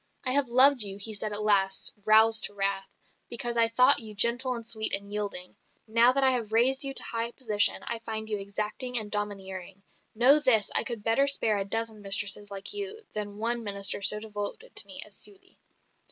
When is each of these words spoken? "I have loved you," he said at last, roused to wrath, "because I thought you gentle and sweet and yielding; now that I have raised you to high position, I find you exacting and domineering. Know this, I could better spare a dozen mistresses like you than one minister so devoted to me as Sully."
"I 0.25 0.31
have 0.31 0.47
loved 0.49 0.81
you," 0.81 0.97
he 0.97 1.13
said 1.13 1.31
at 1.31 1.43
last, 1.43 1.93
roused 2.05 2.45
to 2.45 2.55
wrath, 2.55 2.87
"because 3.29 3.55
I 3.55 3.67
thought 3.69 3.99
you 3.99 4.15
gentle 4.15 4.55
and 4.55 4.65
sweet 4.65 4.95
and 4.95 5.11
yielding; 5.11 5.57
now 5.87 6.11
that 6.11 6.23
I 6.23 6.31
have 6.31 6.51
raised 6.51 6.83
you 6.83 6.91
to 6.95 7.03
high 7.03 7.29
position, 7.33 7.83
I 7.83 7.99
find 7.99 8.27
you 8.27 8.39
exacting 8.39 8.97
and 8.97 9.11
domineering. 9.11 9.83
Know 10.15 10.39
this, 10.39 10.71
I 10.73 10.83
could 10.83 11.03
better 11.03 11.27
spare 11.27 11.57
a 11.57 11.65
dozen 11.65 12.01
mistresses 12.01 12.49
like 12.49 12.73
you 12.73 13.01
than 13.13 13.37
one 13.37 13.63
minister 13.63 14.01
so 14.01 14.19
devoted 14.19 14.75
to 14.75 14.87
me 14.87 15.03
as 15.05 15.15
Sully." 15.15 15.59